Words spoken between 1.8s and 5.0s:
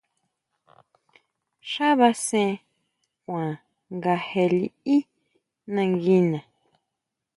basen kuan nga jeʼe liʼí